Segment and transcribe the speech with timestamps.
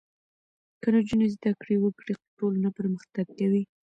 [0.81, 3.63] که نجونې زده کړې وکړي ټولنه پرمختګ کوي.